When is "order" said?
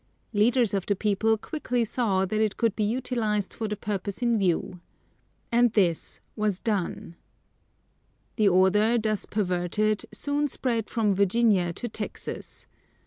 8.49-8.97